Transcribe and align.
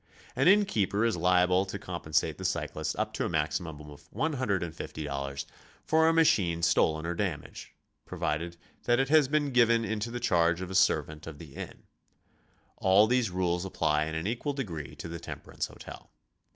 An 0.35 0.47
inn 0.47 0.65
keeper 0.65 1.05
is 1.05 1.15
liable 1.15 1.63
to 1.65 1.77
compensate 1.77 2.39
the 2.39 2.43
cyclisit 2.43 2.97
up 2.99 3.13
to 3.13 3.25
a 3.25 3.29
maximum 3.29 3.79
of 3.91 4.09
$150 4.11 5.45
for 5.85 6.07
a 6.09 6.13
machine 6.13 6.63
stolen 6.63 7.05
or 7.05 7.13
damaged, 7.13 7.67
pro 8.07 8.17
vided 8.17 8.55
that 8.85 8.99
it 8.99 9.09
'has 9.09 9.27
been 9.27 9.51
given 9.51 9.85
into 9.85 10.09
the 10.09 10.19
charge 10.19 10.59
of 10.59 10.71
a 10.71 10.73
servant 10.73 11.27
of 11.27 11.37
the 11.37 11.53
inn. 11.53 11.83
All 12.77 13.05
these 13.05 13.29
rules 13.29 13.63
apply 13.63 14.05
in 14.05 14.15
an 14.15 14.25
equal 14.25 14.53
degree 14.53 14.95
to 14.95 15.07
the 15.07 15.19
tem 15.19 15.39
perance 15.39 15.67
hotel. 15.67 16.09